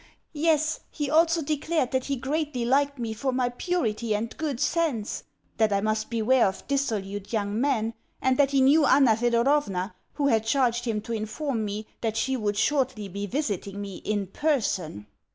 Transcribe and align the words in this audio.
Yes, 0.33 0.79
he 0.89 1.11
also 1.11 1.43
declared 1.43 1.91
that 1.91 2.05
he 2.05 2.15
greatly 2.15 2.65
liked 2.65 2.97
me 2.97 3.13
for 3.13 3.31
my 3.31 3.49
purity 3.49 4.15
and 4.15 4.35
good 4.35 4.59
sense; 4.59 5.21
that 5.57 5.71
I 5.71 5.79
must 5.79 6.09
beware 6.09 6.47
of 6.47 6.65
dissolute 6.67 7.31
young 7.31 7.61
men; 7.61 7.93
and 8.19 8.35
that 8.37 8.49
he 8.49 8.61
knew 8.61 8.83
Anna 8.87 9.15
Thedorovna, 9.15 9.93
who 10.13 10.25
had 10.25 10.43
charged 10.43 10.85
him 10.85 11.01
to 11.01 11.13
inform 11.13 11.63
me 11.65 11.85
that 12.01 12.17
she 12.17 12.35
would 12.35 12.57
shortly 12.57 13.09
be 13.09 13.27
visiting 13.27 13.79
me 13.79 13.97
in 13.97 14.25
person. 14.25 15.05